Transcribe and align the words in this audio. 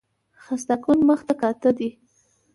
خسته 0.43 0.75
کن 0.83 0.97
مخ 1.07 1.19
ته 1.27 1.33
کاته 1.41 1.69
دي 1.77 1.89